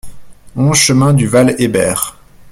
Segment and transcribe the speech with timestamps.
[0.55, 2.15] onze chemin du Val Hébert